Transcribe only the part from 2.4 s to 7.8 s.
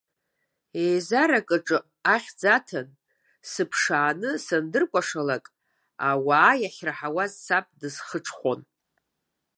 аҭан, сыԥшааны сандыркәашалак, ауаа иахьраҳауаз саб